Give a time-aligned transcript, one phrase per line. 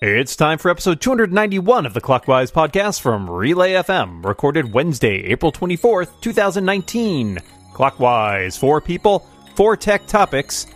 [0.00, 5.50] It's time for episode 291 of the Clockwise podcast from Relay FM, recorded Wednesday, April
[5.50, 7.40] 24th, 2019.
[7.72, 9.26] Clockwise, four people,
[9.56, 10.68] four tech topics,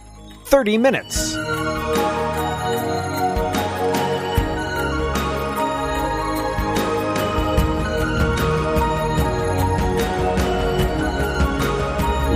[0.46, 1.36] 30 minutes.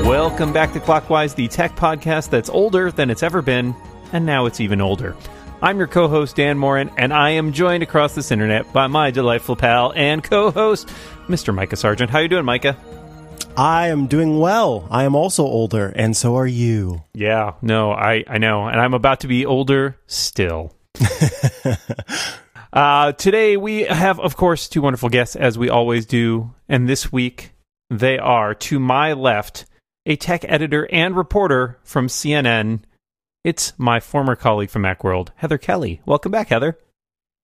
[0.07, 3.75] Welcome back to Clockwise, the tech podcast that's older than it's ever been,
[4.13, 5.17] and now it's even older.
[5.63, 9.57] I'm your co-host Dan Moren, and I am joined across this internet by my delightful
[9.57, 10.89] pal and co-host,
[11.29, 11.55] Mr.
[11.55, 12.11] Micah Sargent.
[12.11, 12.77] How you doing, Micah?
[13.57, 14.87] I am doing well.
[14.91, 17.05] I am also older, and so are you.
[17.15, 20.75] Yeah, no, I I know, and I'm about to be older still.
[22.75, 27.11] uh, today we have, of course, two wonderful guests, as we always do, and this
[27.11, 27.53] week
[27.89, 29.65] they are to my left
[30.05, 32.81] a tech editor and reporter from CNN.
[33.47, 36.01] It's my former colleague from Macworld, Heather Kelly.
[36.05, 36.81] Welcome back, Heather.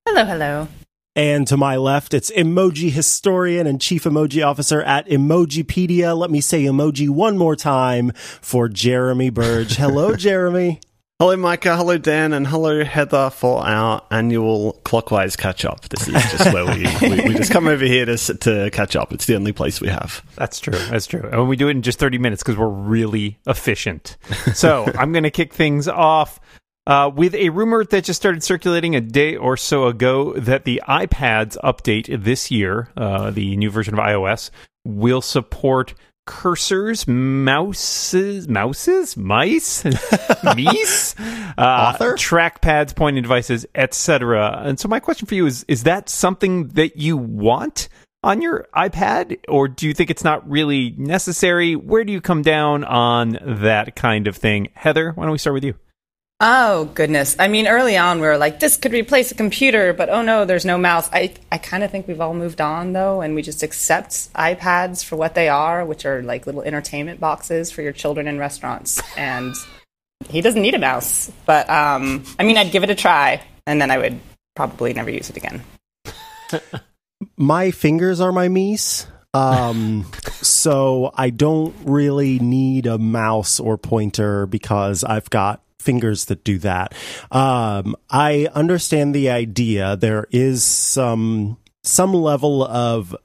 [0.04, 0.66] Hello, hello.
[1.14, 6.18] And to my left, it's emoji historian and chief emoji officer at Emojipedia.
[6.18, 9.76] Let me say emoji one more time for Jeremy Burge.
[9.76, 10.80] Hello, Jeremy.
[11.22, 11.76] Hello, Micah.
[11.76, 12.32] Hello, Dan.
[12.32, 15.88] And hello, Heather, for our annual clockwise catch up.
[15.88, 19.12] This is just where we, we, we, just come over here to, to catch up.
[19.12, 20.26] It's the only place we have.
[20.34, 20.76] That's true.
[20.76, 21.22] That's true.
[21.30, 24.16] And we do it in just 30 minutes because we're really efficient.
[24.54, 26.40] So I'm going to kick things off.
[26.88, 30.82] Uh, with a rumor that just started circulating a day or so ago that the
[30.88, 34.50] iPads update this year, uh, the new version of iOS,
[34.84, 35.94] will support
[36.26, 39.84] cursors, mouses, mouses, mice,
[40.44, 42.14] mice, uh, Author?
[42.14, 44.62] trackpads, pointing devices, etc.
[44.64, 47.88] And so my question for you is: Is that something that you want?
[48.24, 51.74] On your iPad, or do you think it's not really necessary?
[51.74, 54.68] Where do you come down on that kind of thing?
[54.74, 55.74] Heather, why don't we start with you?
[56.44, 57.36] Oh goodness!
[57.38, 60.44] I mean, early on we were like, "This could replace a computer," but oh no,
[60.44, 61.08] there's no mouse.
[61.12, 65.04] I I kind of think we've all moved on though, and we just accept iPads
[65.04, 69.00] for what they are, which are like little entertainment boxes for your children in restaurants.
[69.16, 69.54] And
[70.30, 73.80] he doesn't need a mouse, but um, I mean, I'd give it a try, and
[73.80, 74.18] then I would
[74.56, 75.62] probably never use it again.
[77.36, 79.06] My fingers are my meese.
[79.32, 80.10] Um,
[80.42, 86.58] so I don't really need a mouse or pointer because I've got fingers that do
[86.58, 86.94] that.
[87.30, 89.96] Um, I understand the idea.
[89.96, 93.16] There is some some level of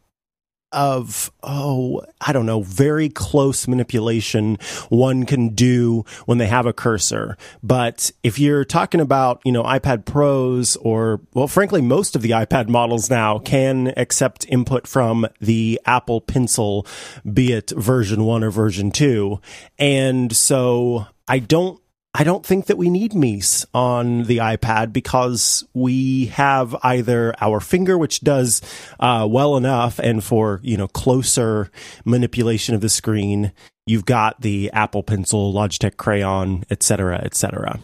[0.73, 4.57] of oh i don't know very close manipulation
[4.89, 9.63] one can do when they have a cursor but if you're talking about you know
[9.63, 15.25] ipad pros or well frankly most of the ipad models now can accept input from
[15.39, 16.85] the apple pencil
[17.33, 19.39] be it version 1 or version 2
[19.79, 21.79] and so i don't
[22.19, 27.59] I don't think that we need Mies on the iPad because we have either our
[27.59, 28.59] finger, which does
[28.99, 31.69] uh, well enough, and for you know closer
[32.05, 33.51] manipulation of the screen,
[33.85, 37.79] you've got the Apple Pencil, Logitech Crayon, etc., etc.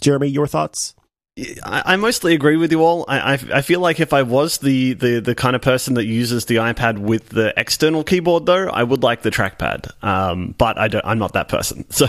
[0.00, 0.96] Jeremy, your thoughts?
[1.64, 3.04] I, mostly agree with you all.
[3.08, 6.04] I, I, I feel like if I was the, the, the kind of person that
[6.04, 9.90] uses the iPad with the external keyboard, though, I would like the trackpad.
[10.04, 11.04] Um, but I don't.
[11.04, 11.84] I'm not that person.
[11.94, 12.08] So,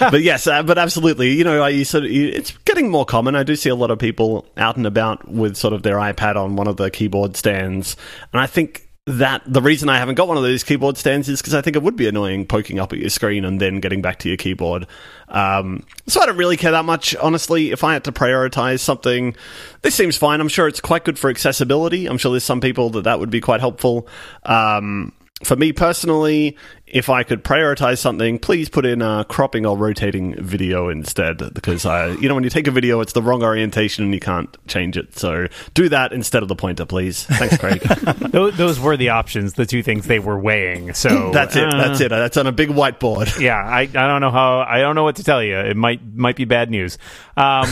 [0.00, 1.30] but yes, uh, but absolutely.
[1.30, 3.36] You know, I sort of, it's getting more common.
[3.36, 6.34] I do see a lot of people out and about with sort of their iPad
[6.34, 7.96] on one of the keyboard stands,
[8.32, 11.40] and I think that the reason I haven't got one of those keyboard stands is
[11.40, 14.02] because I think it would be annoying poking up at your screen and then getting
[14.02, 14.86] back to your keyboard.
[15.28, 17.70] Um, so I don't really care that much, honestly.
[17.70, 19.34] If I had to prioritize something,
[19.82, 20.40] this seems fine.
[20.40, 22.06] I'm sure it's quite good for accessibility.
[22.06, 24.06] I'm sure there's some people that that would be quite helpful.
[24.44, 25.12] Um,
[25.42, 26.56] for me personally,
[26.92, 31.38] if I could prioritize something, please put in a cropping or rotating video instead.
[31.54, 34.20] Because I, you know, when you take a video, it's the wrong orientation and you
[34.20, 35.16] can't change it.
[35.18, 37.24] So do that instead of the pointer, please.
[37.24, 37.80] Thanks, Craig.
[38.30, 40.92] those, those were the options, the two things they were weighing.
[40.94, 41.72] So that's it.
[41.72, 42.10] Uh, that's it.
[42.10, 43.30] That's on a big whiteboard.
[43.40, 44.60] Yeah, I, I don't know how.
[44.60, 45.56] I don't know what to tell you.
[45.56, 46.98] It might might be bad news.
[47.38, 47.66] Um,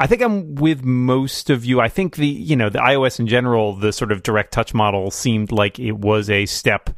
[0.00, 1.80] I think I'm with most of you.
[1.80, 5.12] I think the you know the iOS in general, the sort of direct touch model
[5.12, 6.90] seemed like it was a step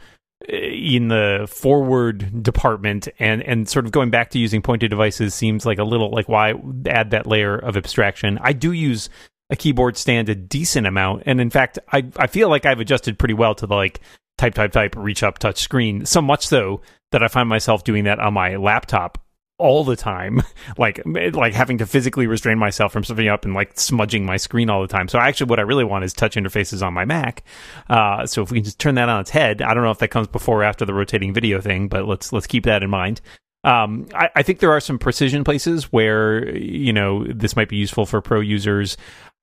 [0.47, 5.35] Uh, in the forward department and and sort of going back to using pointed devices
[5.35, 6.55] seems like a little like why
[6.87, 8.39] add that layer of abstraction.
[8.41, 9.11] I do use
[9.51, 13.19] a keyboard stand a decent amount and in fact I I feel like I've adjusted
[13.19, 14.01] pretty well to the like
[14.37, 18.05] type type type reach up touch screen so much so that I find myself doing
[18.05, 19.19] that on my laptop
[19.59, 20.43] all the time,
[20.79, 24.71] like like having to physically restrain myself from sitting up and like smudging my screen
[24.71, 25.09] all the time.
[25.09, 27.43] So actually, what I really want is touch interfaces on my Mac.
[27.89, 29.99] Uh, so if we can just turn that on its head, I don't know if
[29.99, 32.91] that comes before or after the rotating video thing, but let's let's keep that in
[32.91, 33.21] mind.
[33.65, 37.77] Um, I, I think there are some precision places where you know this might be
[37.77, 38.97] useful for pro users.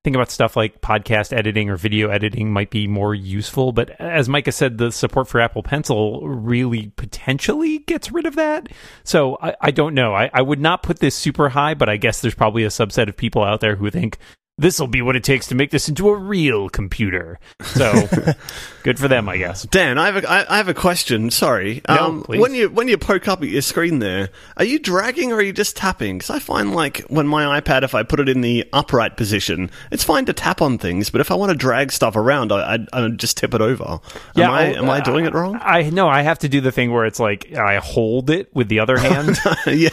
[0.06, 3.72] Think about stuff like podcast editing or video editing might be more useful.
[3.72, 8.70] But as Micah said, the support for Apple Pencil really potentially gets rid of that.
[9.04, 10.14] So I, I don't know.
[10.14, 13.10] I, I would not put this super high, but I guess there's probably a subset
[13.10, 14.20] of people out there who think
[14.58, 17.40] this will be what it takes to make this into a real computer.
[17.62, 18.08] So
[18.84, 19.64] good for them, I guess.
[19.64, 21.30] Dan, I have a, I, I have a question.
[21.30, 22.40] Sorry, No, um, please.
[22.40, 25.42] when you when you poke up at your screen there, are you dragging or are
[25.42, 26.18] you just tapping?
[26.18, 29.70] Because I find like when my iPad, if I put it in the upright position,
[29.92, 32.76] it's fine to tap on things, but if I want to drag stuff around, I
[32.76, 34.00] I, I just tip it over.
[34.38, 35.60] am I well, am I doing it wrong?
[35.62, 38.70] I no, I have to do the thing where it's like I hold it with
[38.70, 39.38] the other hand.
[39.68, 39.90] yeah.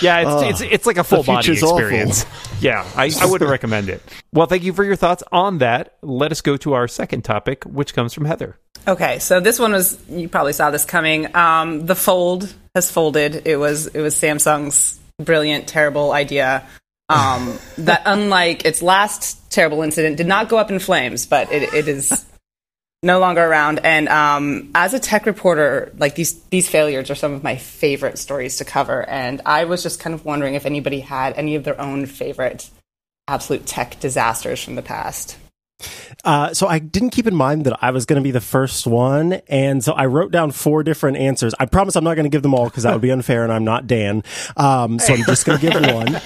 [0.00, 1.78] Yeah, it's, it's it's like a full body future's awful.
[1.78, 2.26] experience.
[2.62, 4.00] Yeah, I, I wouldn't recommend it.
[4.32, 5.96] Well, thank you for your thoughts on that.
[6.00, 8.56] Let us go to our second topic, which comes from Heather.
[8.86, 11.34] Okay, so this one was you probably saw this coming.
[11.34, 13.48] Um, the Fold has folded.
[13.48, 16.64] It was it was Samsung's brilliant, terrible idea.
[17.08, 21.74] Um, that unlike its last terrible incident, did not go up in flames, but it,
[21.74, 22.24] it is
[23.02, 23.80] no longer around.
[23.84, 28.18] And um, as a tech reporter, like these these failures are some of my favorite
[28.18, 29.08] stories to cover.
[29.08, 32.70] And I was just kind of wondering if anybody had any of their own favorite
[33.26, 35.36] absolute tech disasters from the past.
[36.24, 38.86] Uh, so I didn't keep in mind that I was going to be the first
[38.86, 41.54] one, and so I wrote down four different answers.
[41.58, 43.52] I promise I'm not going to give them all because that would be unfair, and
[43.52, 44.22] I'm not Dan.
[44.56, 46.20] Um, so I'm just going to give one.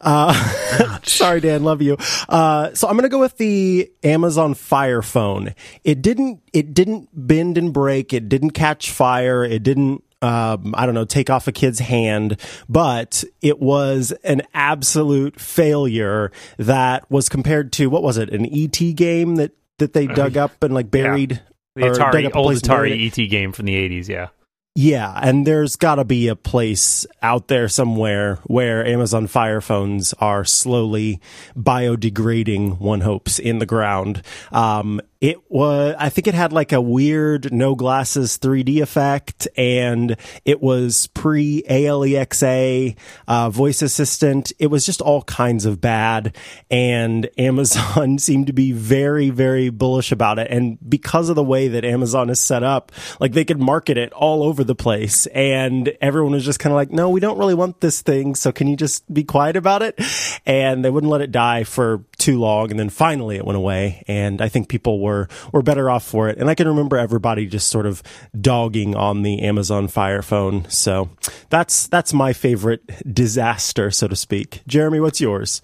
[0.00, 1.96] Uh, sorry, Dan, love you.
[2.28, 5.54] Uh, so I'm going to go with the Amazon Fire Phone.
[5.84, 6.40] It didn't.
[6.52, 8.12] It didn't bend and break.
[8.12, 9.44] It didn't catch fire.
[9.44, 12.38] It didn't um, I don't know, take off a kid's hand,
[12.68, 18.78] but it was an absolute failure that was compared to what was it, an ET
[18.94, 21.40] game that that they dug up and like buried.
[21.76, 23.12] The or dug Atari, up old place and buried it.
[23.12, 24.28] Atari ET game from the 80s, yeah.
[24.76, 30.12] Yeah, and there's got to be a place out there somewhere where Amazon Fire phones
[30.14, 31.20] are slowly
[31.56, 34.22] biodegrading, one hopes, in the ground.
[34.52, 40.16] Um, it was, I think it had like a weird no glasses 3D effect, and
[40.46, 42.96] it was pre ALEXA
[43.28, 44.52] uh, voice assistant.
[44.58, 46.34] It was just all kinds of bad,
[46.70, 50.50] and Amazon seemed to be very, very bullish about it.
[50.50, 52.90] And because of the way that Amazon is set up,
[53.20, 56.76] like they could market it all over the place, and everyone was just kind of
[56.76, 59.82] like, "No, we don't really want this thing, so can you just be quiet about
[59.82, 60.00] it?"
[60.46, 64.04] And they wouldn't let it die for too long, and then finally it went away.
[64.06, 66.38] And I think people were were better off for it.
[66.38, 68.02] And I can remember everybody just sort of
[68.38, 70.68] dogging on the Amazon Fire phone.
[70.68, 71.10] So
[71.48, 72.82] that's that's my favorite
[73.12, 74.62] disaster, so to speak.
[74.66, 75.62] Jeremy, what's yours?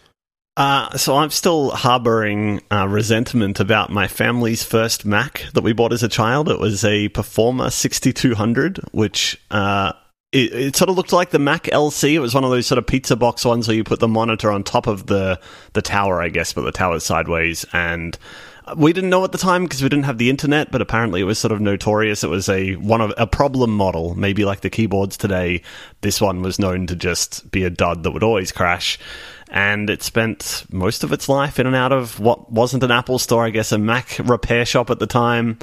[0.57, 5.93] Uh, so I'm still harboring uh, resentment about my family's first Mac that we bought
[5.93, 6.49] as a child.
[6.49, 9.93] It was a Performa 6200, which uh,
[10.37, 12.13] it, it sort of looked like the Mac LC.
[12.13, 14.53] It was one of those sort of pizza box ones where you put the monitor
[14.53, 15.41] on top of the
[15.73, 17.65] the tower, I guess, but the tower's sideways.
[17.73, 18.19] And
[18.77, 21.25] we didn't know at the time because we didn't have the internet, but apparently it
[21.25, 22.23] was sort of notorious.
[22.23, 25.63] It was a one of a problem model, maybe like the keyboards today.
[26.03, 28.99] This one was known to just be a dud that would always crash
[29.49, 33.19] and it spent most of its life in and out of what wasn't an Apple
[33.19, 35.59] store, I guess, a Mac repair shop at the time.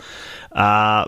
[0.52, 1.06] Uh,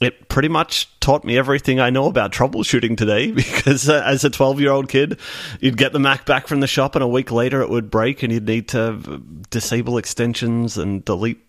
[0.00, 4.30] it pretty much taught me everything I know about troubleshooting today because uh, as a
[4.30, 5.18] 12 year old kid,
[5.60, 8.22] you'd get the Mac back from the shop and a week later it would break
[8.22, 11.40] and you'd need to disable extensions and delete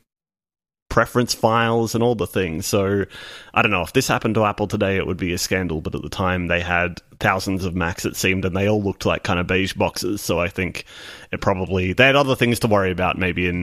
[0.90, 2.66] preference files and all the things.
[2.66, 3.06] So
[3.54, 5.82] I don't know if this happened to Apple today, it would be a scandal.
[5.82, 9.06] But at the time, they had thousands of Macs, it seemed, and they all looked
[9.06, 10.22] like kind of beige boxes.
[10.22, 10.86] So I think
[11.32, 13.60] it probably they had other things to worry about maybe in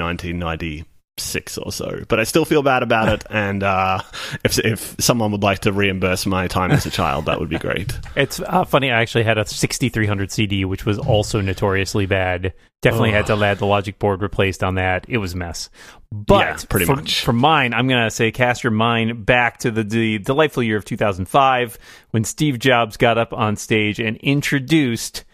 [1.19, 2.05] 1996 or so.
[2.09, 3.25] But I still feel bad about it.
[3.31, 4.01] And uh,
[4.45, 7.59] if if someone would like to reimburse my time as a child, that would be
[7.59, 7.93] great.
[8.17, 8.91] It's uh, funny.
[8.91, 12.55] I actually had a 6300 CD, which was also notoriously bad.
[12.81, 15.07] Definitely had to have the logic board replaced on that.
[15.09, 15.71] It was a mess.
[16.11, 17.25] But Yeah, pretty for, much.
[17.25, 20.79] For mine, I'm going to say cast your mind back to the, the delightful year
[20.79, 21.79] of 2005
[22.11, 25.25] when Steve Jobs got up on stage and introduced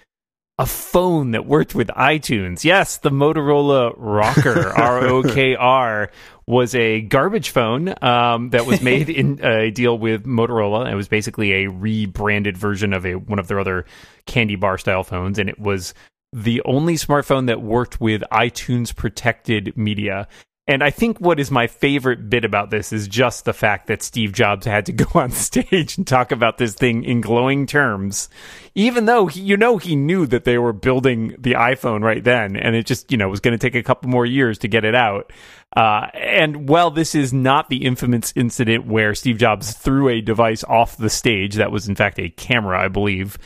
[0.59, 2.65] a phone that worked with iTunes.
[2.65, 6.11] Yes, the Motorola ROKR, R O K R,
[6.47, 10.91] was a garbage phone um, that was made in a deal with Motorola.
[10.91, 13.85] It was basically a rebranded version of a one of their other
[14.27, 15.95] candy bar style phones, and it was
[16.33, 20.27] the only smartphone that worked with iTunes protected media.
[20.69, 24.03] And I think what is my favorite bit about this is just the fact that
[24.03, 28.29] Steve Jobs had to go on stage and talk about this thing in glowing terms,
[28.75, 32.55] even though he, you know he knew that they were building the iPhone right then,
[32.55, 34.85] and it just you know was going to take a couple more years to get
[34.85, 35.33] it out.
[35.75, 40.65] Uh, and well, this is not the infamous incident where Steve Jobs threw a device
[40.65, 43.39] off the stage, that was in fact a camera, I believe.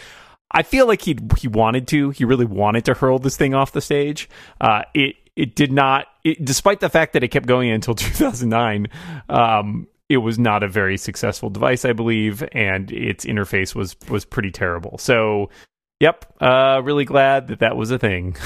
[0.50, 2.10] I feel like he he wanted to.
[2.10, 4.28] He really wanted to hurl this thing off the stage.
[4.60, 8.88] Uh, it it did not, it, despite the fact that it kept going until 2009.
[9.28, 14.26] Um, it was not a very successful device, I believe, and its interface was was
[14.26, 14.98] pretty terrible.
[14.98, 15.48] So,
[16.00, 18.36] yep, uh, really glad that that was a thing.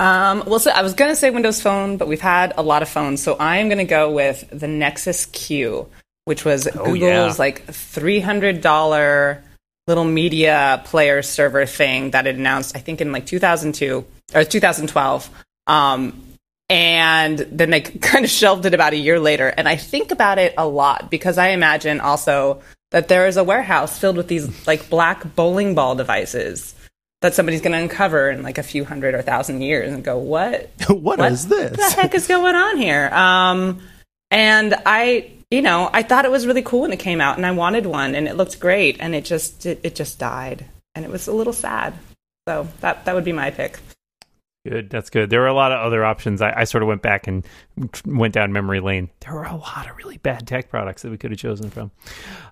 [0.00, 2.82] Um, well, so I was going to say Windows Phone, but we've had a lot
[2.82, 5.88] of phones, so I am going to go with the Nexus Q,
[6.24, 7.34] which was Oh, Google's yeah.
[7.38, 9.42] like three hundred dollar
[9.86, 14.04] little media player server thing that it announced, I think in like two thousand two
[14.34, 15.28] or two thousand twelve.
[15.68, 16.24] Um,
[16.68, 19.48] and then they kind of shelved it about a year later.
[19.48, 23.44] And I think about it a lot because I imagine also that there is a
[23.44, 26.74] warehouse filled with these like black bowling ball devices
[27.20, 30.18] that somebody's going to uncover in like a few hundred or thousand years and go,
[30.18, 30.70] what?
[30.88, 31.76] what is this?
[31.76, 33.08] What the heck is going on here?
[33.08, 33.80] Um,
[34.30, 37.46] and I, you know, I thought it was really cool when it came out, and
[37.46, 41.04] I wanted one, and it looked great, and it just it, it just died, and
[41.04, 41.94] it was a little sad.
[42.46, 43.78] So that that would be my pick.
[44.68, 45.30] Good, that's good.
[45.30, 46.42] There were a lot of other options.
[46.42, 47.46] I, I sort of went back and
[48.04, 49.08] went down memory lane.
[49.20, 51.90] There were a lot of really bad tech products that we could have chosen from,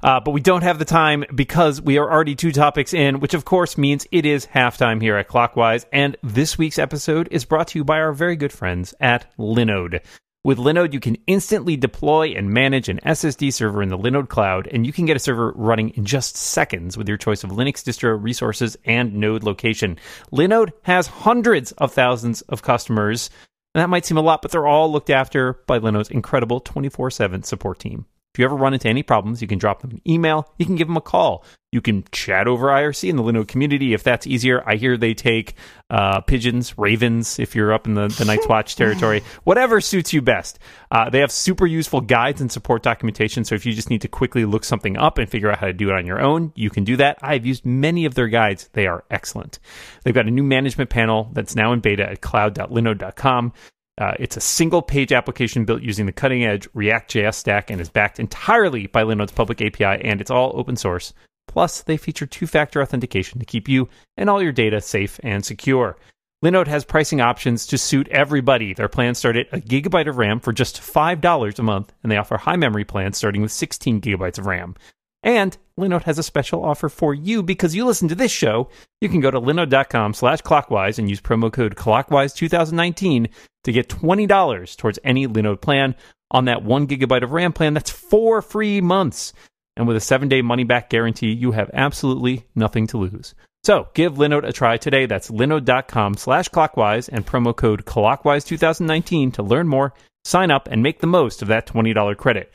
[0.03, 3.35] uh, but we don't have the time because we are already two topics in, which
[3.35, 5.85] of course means it is halftime here at Clockwise.
[5.93, 10.01] And this week's episode is brought to you by our very good friends at Linode.
[10.47, 14.69] With Linode, you can instantly deploy and manage an SSD server in the Linode cloud,
[14.69, 17.83] and you can get a server running in just seconds with your choice of Linux
[17.83, 19.99] distro resources and node location.
[20.33, 23.29] Linode has hundreds of thousands of customers,
[23.75, 27.11] and that might seem a lot, but they're all looked after by Linode's incredible 24
[27.11, 28.07] 7 support team.
[28.37, 30.77] If you ever run into any problems, you can drop them an email, you can
[30.77, 34.27] give them a call, you can chat over IRC in the Linode community if that's
[34.27, 34.63] easier.
[34.69, 35.55] I hear they take
[35.89, 40.21] uh, pigeons, ravens, if you're up in the, the Night's Watch territory, whatever suits you
[40.21, 40.59] best.
[40.91, 43.43] Uh, they have super useful guides and support documentation.
[43.43, 45.73] So if you just need to quickly look something up and figure out how to
[45.73, 47.17] do it on your own, you can do that.
[47.23, 49.61] I've used many of their guides, they are excellent.
[50.05, 53.55] They've got a new management panel that's now in beta at cloud.linode.com.
[53.99, 57.89] Uh, it's a single page application built using the cutting edge React.js stack and is
[57.89, 61.15] backed entirely by Linode's public API, and it's all open source.
[61.49, 65.45] Plus, they feature two factor authentication to keep you and all your data safe and
[65.45, 65.97] secure.
[66.45, 68.75] Linode has pricing options to suit everybody.
[68.75, 72.19] Their plans start at a gigabyte of RAM for just $5 a month, and they
[72.19, 74.75] offer high memory plans starting with 16 gigabytes of RAM.
[75.23, 78.71] And Linode has a special offer for you because you listen to this show.
[79.01, 83.29] You can go to linode.com slash clockwise and use promo code clockwise2019
[83.65, 85.95] to get $20 towards any Linode plan.
[86.31, 89.33] On that one gigabyte of RAM plan, that's four free months.
[89.77, 93.35] And with a seven day money back guarantee, you have absolutely nothing to lose.
[93.63, 95.07] So give Linode a try today.
[95.07, 99.93] That's linode.com slash clockwise and promo code clockwise2019 to learn more,
[100.25, 102.55] sign up, and make the most of that $20 credit.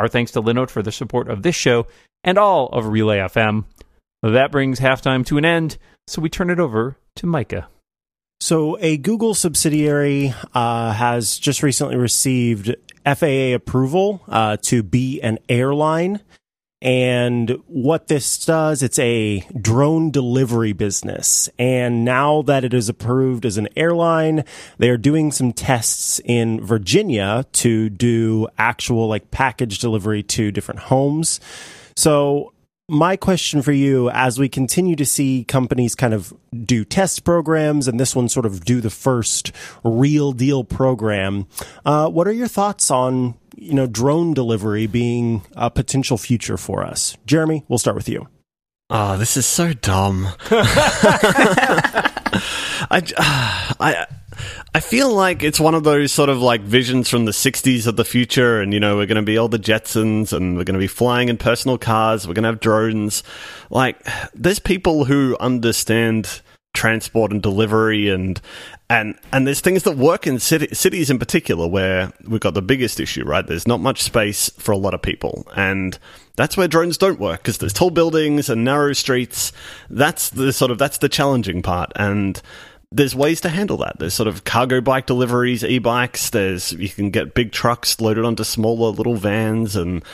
[0.00, 1.86] Our thanks to Linode for the support of this show
[2.24, 3.64] and all of Relay FM.
[4.22, 5.76] That brings halftime to an end,
[6.06, 7.68] so we turn it over to Micah.
[8.40, 15.38] So, a Google subsidiary uh, has just recently received FAA approval uh, to be an
[15.50, 16.20] airline.
[16.82, 21.48] And what this does, it's a drone delivery business.
[21.58, 24.44] And now that it is approved as an airline,
[24.78, 30.80] they are doing some tests in Virginia to do actual like package delivery to different
[30.80, 31.38] homes.
[31.96, 32.54] So
[32.88, 36.34] my question for you as we continue to see companies kind of
[36.64, 39.52] do test programs and this one sort of do the first
[39.84, 41.46] real deal program
[41.86, 46.82] uh, what are your thoughts on you know drone delivery being a potential future for
[46.84, 48.26] us jeremy we'll start with you
[48.92, 50.26] Oh, this is so dumb.
[52.90, 54.06] I, uh, I,
[54.74, 57.94] I feel like it's one of those sort of like visions from the 60s of
[57.94, 60.74] the future, and you know, we're going to be all the Jetsons, and we're going
[60.74, 63.22] to be flying in personal cars, we're going to have drones.
[63.70, 68.40] Like, there's people who understand transport and delivery and
[68.88, 72.62] and and there's things that work in city, cities in particular where we've got the
[72.62, 73.46] biggest issue right?
[73.46, 75.46] There's not much space for a lot of people.
[75.56, 75.98] And
[76.36, 79.52] that's where drones don't work because there's tall buildings and narrow streets.
[79.88, 81.92] That's the sort of that's the challenging part.
[81.96, 82.40] And
[82.92, 83.98] there's ways to handle that.
[83.98, 86.30] There's sort of cargo bike deliveries e-bikes.
[86.30, 90.04] There's you can get big trucks loaded onto smaller little vans and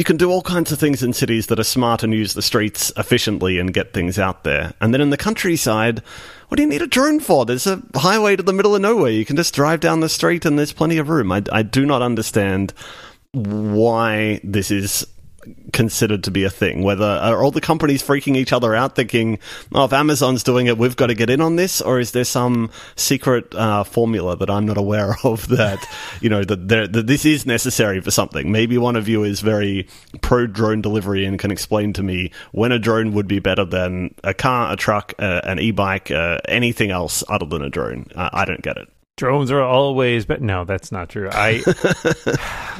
[0.00, 2.40] you can do all kinds of things in cities that are smart and use the
[2.40, 4.72] streets efficiently and get things out there.
[4.80, 6.02] And then in the countryside,
[6.48, 7.44] what do you need a drone for?
[7.44, 9.10] There's a highway to the middle of nowhere.
[9.10, 11.30] You can just drive down the street and there's plenty of room.
[11.30, 12.72] I, I do not understand
[13.32, 15.06] why this is
[15.72, 16.82] considered to be a thing.
[16.82, 19.38] Whether are all the companies freaking each other out, thinking,
[19.72, 22.24] "Oh, if Amazon's doing it, we've got to get in on this," or is there
[22.24, 25.84] some secret uh, formula that I'm not aware of that
[26.20, 28.50] you know that, that this is necessary for something?
[28.50, 29.88] Maybe one of you is very
[30.20, 34.14] pro drone delivery and can explain to me when a drone would be better than
[34.24, 38.06] a car, a truck, uh, an e-bike, uh, anything else other than a drone.
[38.14, 38.88] Uh, I don't get it.
[39.20, 41.28] Drones are always but no that's not true.
[41.30, 41.62] I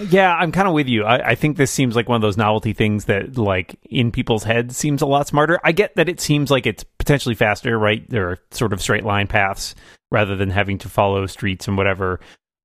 [0.09, 1.05] yeah i'm kind of with you.
[1.05, 4.43] I, I, think this seems like one of those novelty things that like in people's
[4.43, 5.61] heads seems a lot smarter.
[5.63, 8.09] I get that it seems like it's potentially faster right?
[8.09, 9.75] There are sort of straight line paths
[10.11, 12.21] rather than having to follow streets and whatever.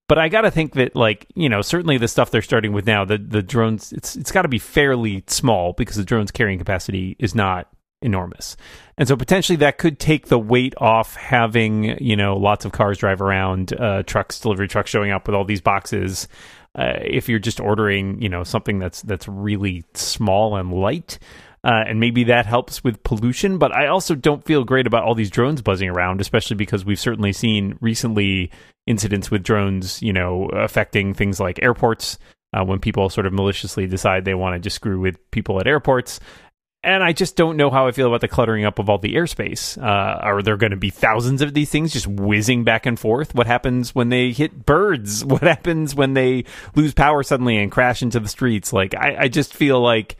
[0.07, 3.03] But i gotta think that like you know certainly the stuff they're starting with now
[3.03, 7.17] the the drones it's it's got to be fairly small because the drone's carrying capacity
[7.19, 7.67] is not
[8.05, 8.55] enormous.
[8.97, 12.99] And so potentially that could take the weight off having, you know, lots of cars
[12.99, 16.27] drive around, uh, trucks, delivery trucks showing up with all these boxes.
[16.77, 21.19] Uh, if you're just ordering, you know, something that's that's really small and light,
[21.63, 23.57] uh, and maybe that helps with pollution.
[23.57, 26.99] But I also don't feel great about all these drones buzzing around, especially because we've
[26.99, 28.51] certainly seen recently
[28.85, 32.17] incidents with drones, you know, affecting things like airports.
[32.53, 35.67] Uh, when people sort of maliciously decide they want to just screw with people at
[35.67, 36.21] airports,
[36.85, 39.15] and I just don't know how I feel about the cluttering up of all the
[39.15, 39.77] airspace.
[39.77, 43.33] Uh, are there going to be thousands of these things just whizzing back and forth?
[43.33, 45.25] What happens when they hit birds?
[45.35, 48.71] What happens when they lose power suddenly and crash into the streets?
[48.71, 50.15] Like, I, I just feel like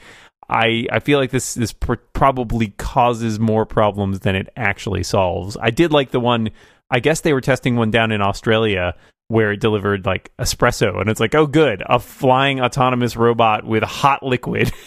[0.50, 5.58] I I feel like this this pr- probably causes more problems than it actually solves.
[5.62, 6.50] I did like the one.
[6.92, 8.96] I guess they were testing one down in Australia
[9.28, 13.84] where it delivered like espresso and it's like oh good a flying autonomous robot with
[13.84, 14.72] hot liquid.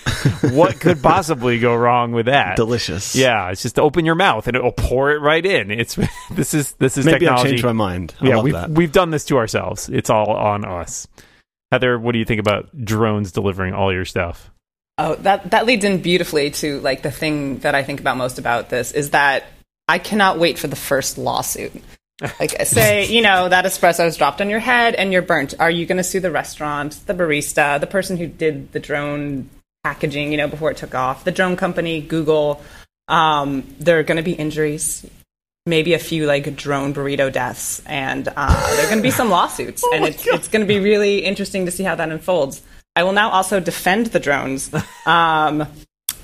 [0.51, 2.57] What could possibly go wrong with that?
[2.57, 3.15] Delicious.
[3.15, 5.71] Yeah it's just open your mouth and it'll pour it right in.
[5.71, 5.97] It's
[6.31, 7.49] this is this is maybe technology.
[7.49, 8.15] i changed my mind.
[8.21, 8.71] I yeah we've, that.
[8.71, 9.89] we've done this to ourselves.
[9.89, 11.07] It's all on us.
[11.71, 14.51] Heather what do you think about drones delivering all your stuff?
[14.99, 18.39] Oh that that leads in beautifully to like the thing that i think about most
[18.39, 19.45] about this is that
[19.87, 21.73] i cannot wait for the first lawsuit
[22.41, 25.55] like say you know that espresso is dropped on your head and you're burnt.
[25.61, 29.49] Are you going to sue the restaurant the barista the person who did the drone
[29.85, 31.25] packaging you know before it took off?
[31.25, 32.63] The drone company google
[33.07, 35.07] um, there are going to be injuries
[35.69, 39.31] maybe a few like drone burrito deaths and uh, there are going to be some
[39.31, 39.85] lawsuits.
[39.89, 42.63] Oh and it's, it's going to be really interesting to see how that unfolds.
[42.97, 44.71] I will now also defend the drones.
[45.07, 45.67] Um,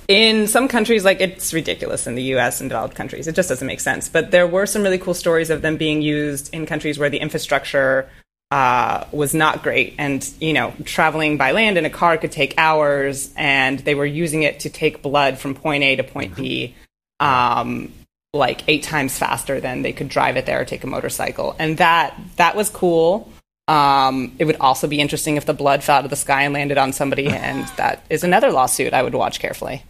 [0.09, 3.27] in some countries, like it's ridiculous in the US and developed countries.
[3.27, 4.09] It just doesn't make sense.
[4.09, 7.19] But there were some really cool stories of them being used in countries where the
[7.19, 8.09] infrastructure
[8.51, 9.95] uh, was not great.
[9.99, 14.07] And, you know, traveling by land in a car could take hours, and they were
[14.07, 16.75] using it to take blood from point A to point B.
[17.21, 17.93] Um,
[18.33, 21.79] like eight times faster than they could drive it there or take a motorcycle and
[21.79, 23.31] that that was cool
[23.67, 26.53] um, it would also be interesting if the blood fell out of the sky and
[26.53, 29.83] landed on somebody, and that is another lawsuit I would watch carefully.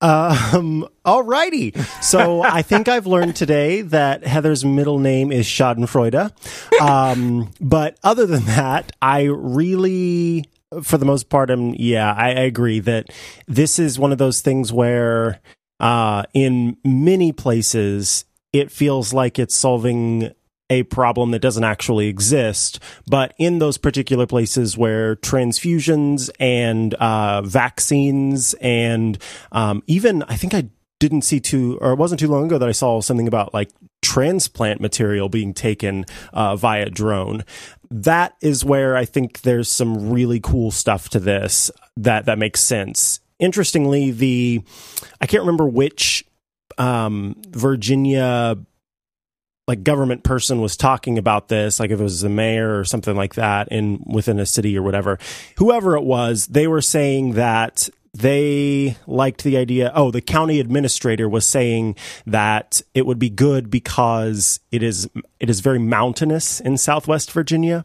[0.00, 1.76] Um, alrighty.
[2.02, 6.32] So I think I've learned today that Heather's middle name is Schadenfreude.
[6.80, 10.46] Um, but other than that, I really,
[10.82, 13.10] for the most part, I'm, yeah, I, I agree that
[13.46, 15.40] this is one of those things where,
[15.80, 20.32] uh, in many places, it feels like it's solving
[20.70, 22.78] a problem that doesn't actually exist.
[23.06, 29.18] But in those particular places where transfusions and uh, vaccines and
[29.52, 32.68] um, even, I think I didn't see too, or it wasn't too long ago that
[32.68, 33.70] I saw something about like
[34.02, 37.44] transplant material being taken uh, via drone.
[37.90, 42.60] That is where I think there's some really cool stuff to this that that makes
[42.60, 43.20] sense.
[43.40, 44.62] Interestingly, the
[45.20, 46.24] I can't remember which
[46.78, 48.56] um, Virginia
[49.68, 53.14] like government person was talking about this, like if it was the mayor or something
[53.14, 55.18] like that in within a city or whatever,
[55.58, 59.92] whoever it was, they were saying that they liked the idea.
[59.94, 61.96] Oh, the county administrator was saying
[62.26, 67.84] that it would be good because it is it is very mountainous in Southwest Virginia,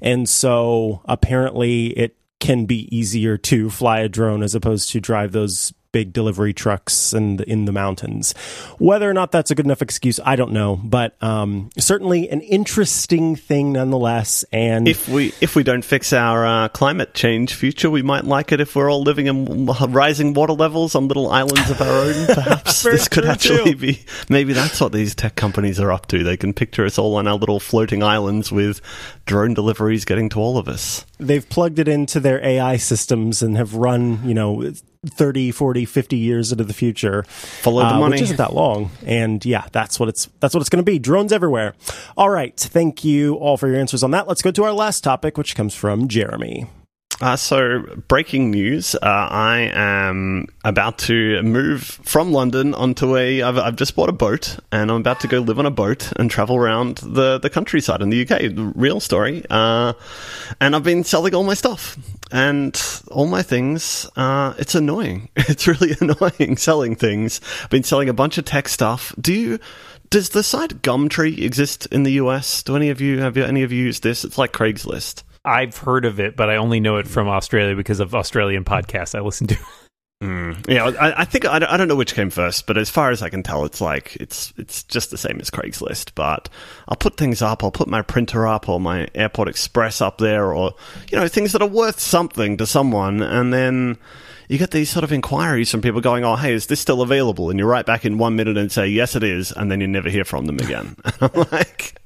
[0.00, 5.32] and so apparently it can be easier to fly a drone as opposed to drive
[5.32, 8.32] those big delivery trucks and in the mountains.
[8.78, 12.40] Whether or not that's a good enough excuse, I don't know, but um, certainly an
[12.40, 14.44] interesting thing nonetheless.
[14.52, 18.52] And if we if we don't fix our uh, climate change future, we might like
[18.52, 22.26] it if we're all living in rising water levels on little islands of our own.
[22.32, 23.76] Perhaps this could actually too.
[23.76, 26.22] be maybe that's what these tech companies are up to.
[26.22, 28.80] They can picture us all on our little floating islands with
[29.26, 31.04] drone deliveries getting to all of us.
[31.18, 34.62] They've plugged it into their AI systems and have run, you know,
[35.06, 37.22] 30 40 50 years into the future.
[37.24, 38.14] Follow the uh, money.
[38.14, 38.90] which isn't that long.
[39.06, 40.98] And yeah that's what it's that's what it's going to be.
[40.98, 41.74] Drones everywhere.
[42.16, 42.56] All right.
[42.56, 44.28] Thank you all for your answers on that.
[44.28, 46.66] Let's go to our last topic which comes from jeremy
[47.20, 48.94] uh, so, breaking news.
[48.94, 53.42] Uh, I am about to move from London onto a.
[53.42, 56.12] I've, I've just bought a boat and I'm about to go live on a boat
[56.16, 58.72] and travel around the, the countryside in the UK.
[58.76, 59.44] Real story.
[59.50, 59.94] Uh,
[60.60, 61.98] and I've been selling all my stuff
[62.30, 64.08] and all my things.
[64.14, 65.28] Uh, it's annoying.
[65.48, 67.40] It's really annoying selling things.
[67.64, 69.12] I've been selling a bunch of tech stuff.
[69.20, 69.58] Do you
[70.10, 72.62] does the site Gumtree exist in the US?
[72.62, 74.24] Do any of you have any of you used this?
[74.24, 75.22] It's like Craigslist.
[75.48, 79.14] I've heard of it, but I only know it from Australia because of Australian podcasts
[79.14, 79.56] I listen to.
[80.20, 80.68] Mm.
[80.68, 83.22] Yeah, I, I think I, I, don't know which came first, but as far as
[83.22, 86.10] I can tell, it's like it's it's just the same as Craigslist.
[86.16, 86.48] But
[86.88, 87.62] I'll put things up.
[87.62, 90.74] I'll put my printer up or my Airport Express up there, or
[91.08, 93.96] you know things that are worth something to someone, and then
[94.48, 97.50] you get these sort of inquiries from people going, "Oh, hey, is this still available?"
[97.50, 99.86] And you write back in one minute and say, "Yes, it is," and then you
[99.86, 100.96] never hear from them again.
[101.20, 102.00] I'm like,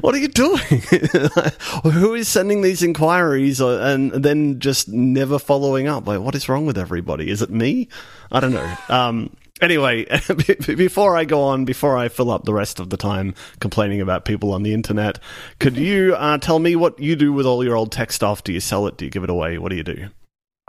[0.00, 0.60] "What are you doing?
[1.82, 6.06] Who is sending these inquiries and then just never following up?
[6.06, 7.28] Like, what is wrong with everybody?
[7.28, 7.88] Is it me?
[8.30, 10.04] I don't know." Um, anyway,
[10.66, 14.24] before I go on, before I fill up the rest of the time complaining about
[14.24, 15.18] people on the internet,
[15.58, 18.44] could you uh, tell me what you do with all your old tech stuff?
[18.44, 18.96] Do you sell it?
[18.96, 19.58] Do you give it away?
[19.58, 20.08] What do you do?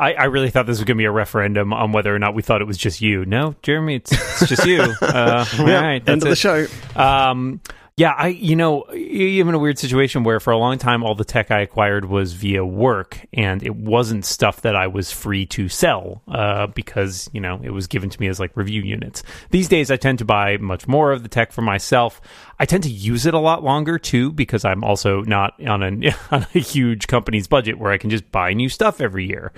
[0.02, 2.34] I, I, really thought this was going to be a referendum on whether or not
[2.34, 3.24] we thought it was just you.
[3.24, 4.82] No, Jeremy, it's, it's just you.
[5.02, 6.30] Uh, all yeah, right, end of it.
[6.30, 6.66] the show.
[6.96, 7.60] Um,
[7.98, 11.14] yeah, I you know I'm in a weird situation where for a long time all
[11.14, 15.46] the tech I acquired was via work, and it wasn't stuff that I was free
[15.48, 19.24] to sell uh, because you know it was given to me as like review units.
[19.50, 22.22] These days, I tend to buy much more of the tech for myself.
[22.58, 26.16] I tend to use it a lot longer too because I'm also not on a
[26.32, 29.52] on a huge company's budget where I can just buy new stuff every year.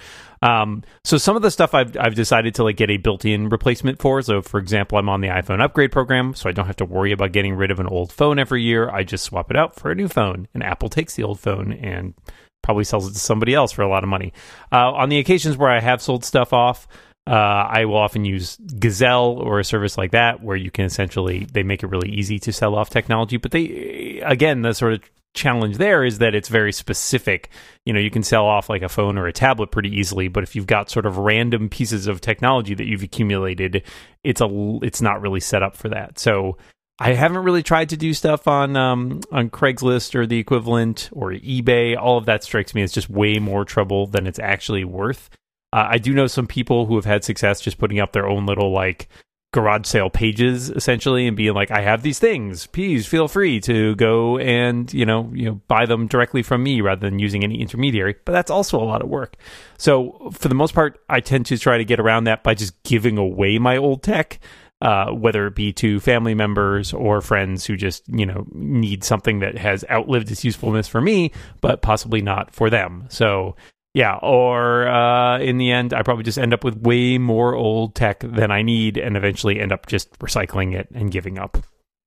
[0.44, 4.00] Um, so some of the stuff I've I've decided to like get a built-in replacement
[4.02, 4.22] for.
[4.22, 7.14] So for example, I'm on the iPhone upgrade program, so I don't have to worry
[7.14, 8.90] about getting rid of an old phone every year.
[8.90, 11.72] I just swap it out for a new phone, and Apple takes the old phone
[11.72, 12.14] and
[12.62, 14.34] probably sells it to somebody else for a lot of money.
[14.72, 16.88] Uh, on the occasions where I have sold stuff off,
[17.26, 21.48] uh, I will often use Gazelle or a service like that where you can essentially
[21.54, 23.38] they make it really easy to sell off technology.
[23.38, 25.02] But they again the sort of
[25.34, 27.50] challenge there is that it's very specific.
[27.86, 30.44] You know, you can sell off like a phone or a tablet pretty easily, but
[30.44, 33.84] if you've got sort of random pieces of technology that you've accumulated,
[34.24, 36.20] it's a it's not really set up for that.
[36.20, 36.58] So
[37.00, 41.32] I haven't really tried to do stuff on um, on Craigslist or the equivalent or
[41.32, 41.98] eBay.
[41.98, 45.30] All of that strikes me as just way more trouble than it's actually worth.
[45.74, 48.46] Uh, I do know some people who have had success just putting up their own
[48.46, 49.10] little like
[49.54, 52.68] garage sale pages essentially and being like i have these things.
[52.68, 56.82] Please feel free to go and you know you know buy them directly from me
[56.82, 58.16] rather than using any intermediary.
[58.26, 59.38] But that's also a lot of work.
[59.78, 62.82] So for the most part i tend to try to get around that by just
[62.84, 64.40] giving away my old tech
[64.84, 69.40] uh, whether it be to family members or friends who just you know need something
[69.40, 73.06] that has outlived its usefulness for me but possibly not for them.
[73.10, 73.56] So
[73.94, 77.94] yeah, or uh, in the end, I probably just end up with way more old
[77.94, 81.58] tech than I need, and eventually end up just recycling it and giving up.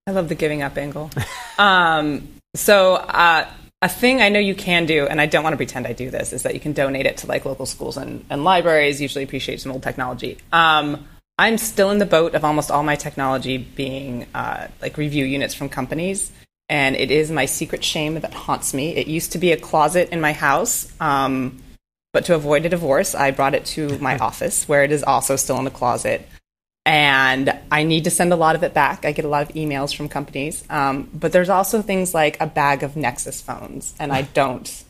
[0.06, 1.10] I love the giving up angle.
[1.58, 3.48] um, so, uh,
[3.82, 6.10] a thing I know you can do, and I don't want to pretend I do
[6.10, 9.00] this, is that you can donate it to like local schools and, and libraries.
[9.00, 10.38] Usually appreciate some old technology.
[10.52, 11.06] Um,
[11.38, 15.54] I'm still in the boat of almost all my technology being uh, like review units
[15.54, 16.32] from companies
[16.68, 18.96] and it is my secret shame that haunts me.
[18.96, 20.92] It used to be a closet in my house.
[21.00, 21.62] Um,
[22.16, 25.36] but to avoid a divorce, I brought it to my office where it is also
[25.36, 26.26] still in the closet.
[26.86, 29.04] And I need to send a lot of it back.
[29.04, 30.64] I get a lot of emails from companies.
[30.70, 34.84] Um, but there's also things like a bag of Nexus phones, and I don't.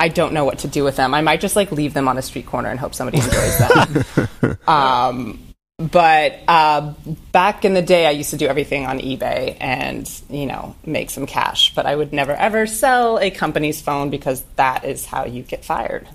[0.00, 1.14] I don't know what to do with them.
[1.14, 4.58] I might just like leave them on a street corner and hope somebody enjoys them.
[4.66, 5.38] um,
[5.78, 6.94] but uh,
[7.30, 11.10] back in the day, I used to do everything on eBay and you know make
[11.10, 11.72] some cash.
[11.76, 15.64] But I would never ever sell a company's phone because that is how you get
[15.64, 16.08] fired.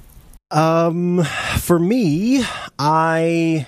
[0.52, 1.24] Um,
[1.58, 2.44] for me,
[2.78, 3.66] I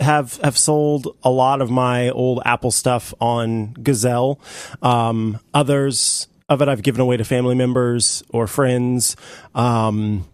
[0.00, 4.40] have have sold a lot of my old Apple stuff on Gazelle.
[4.82, 9.16] Um, others of it I've given away to family members or friends.
[9.54, 10.26] Um,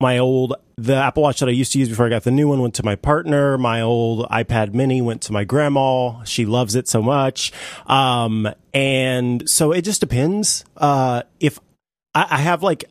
[0.00, 2.48] my old the Apple Watch that I used to use before I got the new
[2.48, 3.56] one went to my partner.
[3.56, 6.22] My old iPad Mini went to my grandma.
[6.24, 7.52] She loves it so much.
[7.86, 10.64] Um, and so it just depends.
[10.76, 11.58] Uh, if
[12.14, 12.84] I, I have like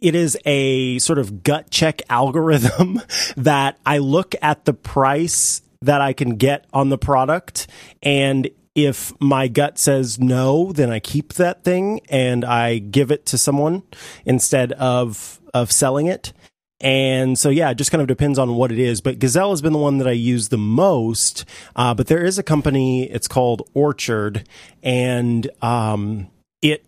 [0.00, 3.00] it is a sort of gut check algorithm
[3.36, 7.68] that I look at the price that I can get on the product
[8.02, 13.26] and if my gut says no, then I keep that thing and I give it
[13.26, 13.82] to someone
[14.24, 16.32] instead of of selling it.
[16.80, 19.00] And so, yeah, it just kind of depends on what it is.
[19.00, 21.44] But Gazelle has been the one that I use the most.
[21.74, 24.46] Uh, but there is a company, it's called Orchard,
[24.80, 26.28] and um,
[26.62, 26.84] it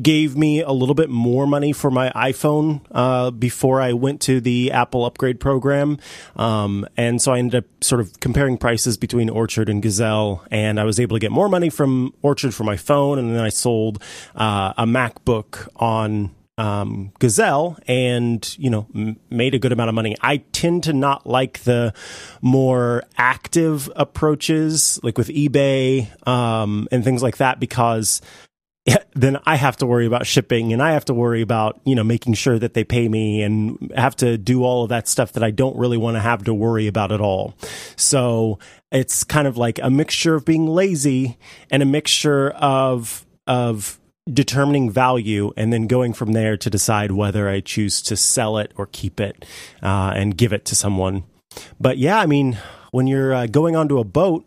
[0.00, 4.40] gave me a little bit more money for my iPhone uh, before I went to
[4.40, 5.98] the Apple upgrade program.
[6.36, 10.80] Um, and so I ended up sort of comparing prices between Orchard and Gazelle, and
[10.80, 13.50] I was able to get more money from Orchard for my phone, and then I
[13.50, 14.02] sold
[14.34, 19.94] uh, a MacBook on um, Gazelle and, you know, m- made a good amount of
[19.94, 20.16] money.
[20.20, 21.94] I tend to not like the
[22.40, 28.20] more active approaches, like with eBay um, and things like that, because
[29.14, 32.04] then I have to worry about shipping and I have to worry about, you know,
[32.04, 35.42] making sure that they pay me and have to do all of that stuff that
[35.42, 37.54] I don't really want to have to worry about at all.
[37.96, 38.58] So
[38.90, 41.38] it's kind of like a mixture of being lazy
[41.70, 43.98] and a mixture of, of,
[44.32, 48.70] determining value and then going from there to decide whether I choose to sell it
[48.76, 49.44] or keep it
[49.82, 51.24] uh, and give it to someone.
[51.80, 52.56] But yeah, I mean,
[52.92, 54.44] when you're uh, going onto a boat,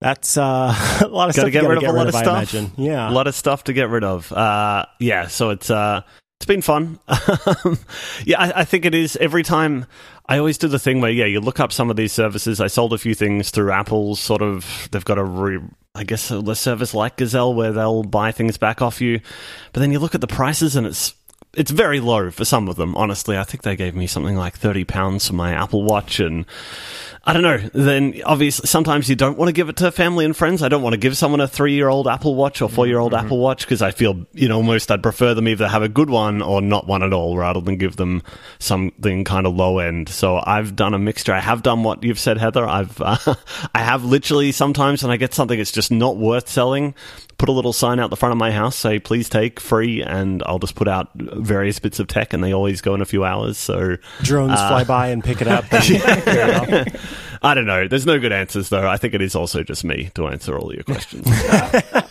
[0.00, 0.42] that's uh,
[1.00, 1.52] a lot of Gotta stuff.
[1.52, 2.54] get you rid of gotta a lot of I stuff.
[2.54, 2.72] imagine.
[2.84, 4.30] Yeah, a lot of stuff to get rid of.
[4.32, 6.02] Uh, yeah, so it's uh,
[6.38, 6.98] it's been fun.
[8.24, 9.16] yeah, I, I think it is.
[9.16, 9.86] Every time
[10.28, 12.60] I always do the thing where yeah, you look up some of these services.
[12.60, 14.88] I sold a few things through Apple's sort of.
[14.92, 15.60] They've got a re,
[15.94, 19.20] I guess a service like Gazelle where they'll buy things back off you,
[19.72, 21.14] but then you look at the prices and it's
[21.54, 22.94] it's very low for some of them.
[22.96, 26.44] Honestly, I think they gave me something like thirty pounds for my Apple Watch, and
[27.28, 27.58] I don't know.
[27.74, 30.62] Then obviously, sometimes you don't want to give it to family and friends.
[30.62, 33.26] I don't want to give someone a three-year-old Apple Watch or four-year-old Mm-hmm.
[33.26, 36.08] Apple Watch because I feel, you know, almost I'd prefer them either have a good
[36.08, 38.22] one or not one at all, rather than give them
[38.60, 40.08] something kind of low end.
[40.08, 41.32] So I've done a mixture.
[41.34, 42.64] I have done what you've said, Heather.
[42.64, 43.34] I've, uh,
[43.74, 46.94] I have literally sometimes when I get something that's just not worth selling,
[47.38, 50.44] put a little sign out the front of my house, say please take free, and
[50.46, 53.24] I'll just put out various bits of tech, and they always go in a few
[53.24, 53.58] hours.
[53.58, 55.64] So drones Uh, fly by and pick it up.
[57.42, 57.88] I don't know.
[57.88, 58.88] There's no good answers though.
[58.88, 61.26] I think it is also just me to answer all your questions.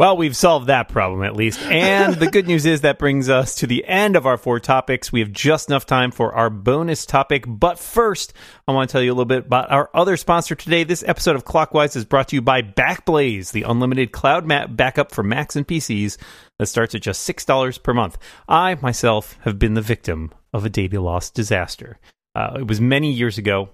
[0.00, 1.60] Well, we've solved that problem at least.
[1.60, 5.12] And the good news is that brings us to the end of our four topics.
[5.12, 7.44] We have just enough time for our bonus topic.
[7.46, 8.32] But first,
[8.66, 10.84] I want to tell you a little bit about our other sponsor today.
[10.84, 15.12] This episode of Clockwise is brought to you by Backblaze, the unlimited cloud map backup
[15.12, 16.16] for Macs and PCs
[16.58, 18.16] that starts at just $6 per month.
[18.48, 21.98] I, myself, have been the victim of a data loss disaster.
[22.34, 23.68] Uh, it was many years ago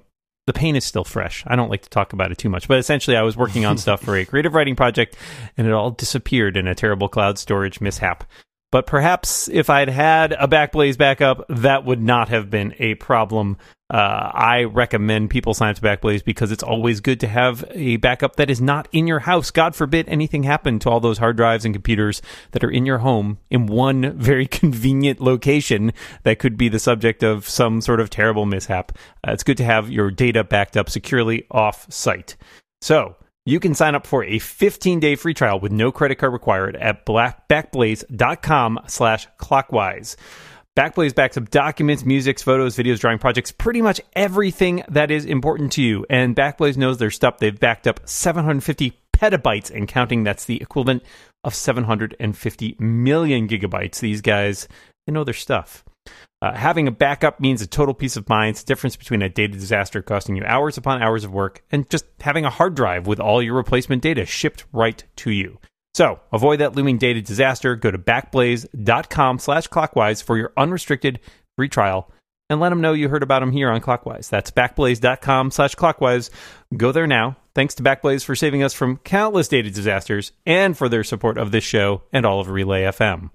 [0.46, 1.44] the pain is still fresh.
[1.46, 3.78] I don't like to talk about it too much, but essentially, I was working on
[3.78, 5.16] stuff for a creative writing project,
[5.56, 8.24] and it all disappeared in a terrible cloud storage mishap.
[8.72, 13.56] But perhaps if I'd had a Backblaze backup, that would not have been a problem.
[13.88, 17.98] Uh, I recommend people sign up to Backblaze because it's always good to have a
[17.98, 19.52] backup that is not in your house.
[19.52, 22.98] God forbid anything happened to all those hard drives and computers that are in your
[22.98, 25.92] home in one very convenient location
[26.24, 28.90] that could be the subject of some sort of terrible mishap.
[29.26, 32.36] Uh, it's good to have your data backed up securely off site.
[32.80, 33.14] So,
[33.46, 37.06] you can sign up for a 15-day free trial with no credit card required at
[37.06, 40.16] black, backblaze.com slash clockwise.
[40.76, 45.72] Backblaze backs up documents, music, photos, videos, drawing projects, pretty much everything that is important
[45.72, 46.04] to you.
[46.10, 47.38] And Backblaze knows their stuff.
[47.38, 50.24] They've backed up 750 petabytes and counting.
[50.24, 51.04] That's the equivalent
[51.44, 54.00] of 750 million gigabytes.
[54.00, 54.66] These guys,
[55.06, 55.84] they know their stuff.
[56.42, 58.50] Uh, having a backup means a total peace of mind.
[58.50, 61.88] It's the difference between a data disaster costing you hours upon hours of work and
[61.88, 65.58] just having a hard drive with all your replacement data shipped right to you.
[65.94, 67.74] So avoid that looming data disaster.
[67.74, 71.20] Go to backblaze.com slash clockwise for your unrestricted
[71.56, 72.12] free trial
[72.48, 74.28] and let them know you heard about them here on Clockwise.
[74.28, 76.30] That's backblaze.com slash clockwise.
[76.76, 77.36] Go there now.
[77.54, 81.50] Thanks to Backblaze for saving us from countless data disasters and for their support of
[81.50, 83.30] this show and all of Relay FM.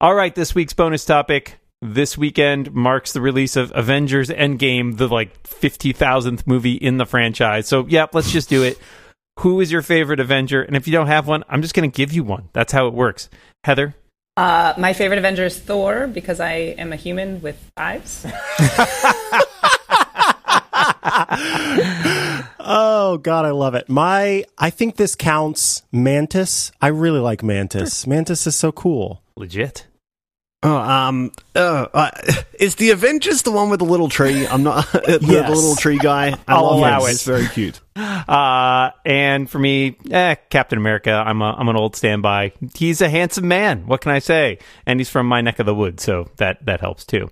[0.00, 1.58] All right, this week's bonus topic.
[1.94, 7.68] This weekend marks the release of Avengers Endgame, the like 50,000th movie in the franchise.
[7.68, 8.76] So, yeah, let's just do it.
[9.38, 10.62] Who is your favorite Avenger?
[10.62, 12.48] And if you don't have one, I'm just going to give you one.
[12.52, 13.30] That's how it works.
[13.62, 13.94] Heather?
[14.36, 18.26] Uh, my favorite Avenger is Thor because I am a human with eyes.
[22.68, 23.88] Oh God, I love it.
[23.88, 25.82] My, I think this counts.
[25.92, 26.72] Mantis.
[26.82, 28.08] I really like Mantis.
[28.08, 29.22] Mantis is so cool.
[29.36, 29.86] Legit.
[30.66, 32.10] Oh, um, uh, uh,
[32.58, 34.48] is the Avengers the one with the little tree?
[34.48, 36.30] I'm not the, the little tree guy.
[36.30, 37.12] I I'll love allow it.
[37.12, 37.80] It's very cute.
[37.96, 41.10] Uh, and for me, eh, Captain America.
[41.10, 42.52] I'm a, I'm an old standby.
[42.74, 43.86] He's a handsome man.
[43.86, 44.58] What can I say?
[44.84, 47.30] And he's from my neck of the woods, so that that helps too.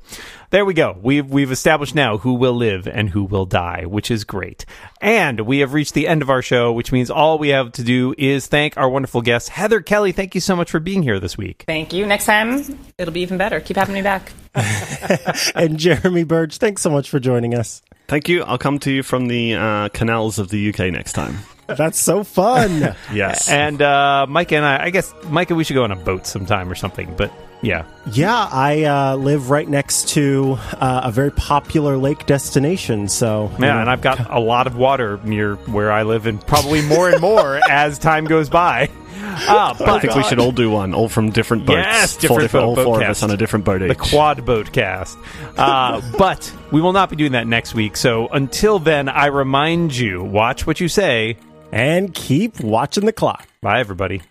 [0.51, 0.97] There we go.
[1.03, 4.65] We've we've established now who will live and who will die, which is great.
[5.01, 7.83] And we have reached the end of our show, which means all we have to
[7.83, 10.13] do is thank our wonderful guest, Heather Kelly.
[10.13, 11.65] Thank you so much for being here this week.
[11.67, 12.07] Thank you.
[12.07, 13.61] Next time, it'll be even better.
[13.61, 14.33] Keep having me back.
[15.55, 17.83] And Jeremy Burge, thanks so much for joining us.
[18.07, 18.43] Thank you.
[18.43, 21.39] I'll come to you from the uh, canals of the UK next time.
[21.67, 22.95] That's so fun.
[23.13, 23.49] Yes.
[23.49, 26.71] And uh, Micah and I, I guess Micah, we should go on a boat sometime
[26.71, 27.15] or something.
[27.17, 27.33] But
[27.65, 27.85] Yeah.
[28.13, 33.09] Yeah, I uh, live right next to uh, a very popular lake destination.
[33.09, 36.27] So you Yeah, know, and I've got a lot of water near where I live,
[36.27, 38.91] and probably more and more as time goes by.
[39.35, 41.79] But I think we should all do one, all from different boats.
[41.79, 43.89] Yes, Four different different, all boat- four boat of us on a different boat each.
[43.89, 45.19] the quad boat cast.
[45.57, 47.97] Uh, but we will not be doing that next week.
[47.97, 51.37] So until then, I remind you: watch what you say.
[51.73, 53.49] and keep watching the clock.
[53.61, 54.23] Bye, everybody.